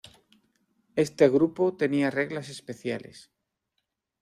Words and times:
Este 0.95 1.29
grupo 1.29 1.73
tenía 1.77 2.09
reglas 2.09 2.49
especiales. 2.49 3.29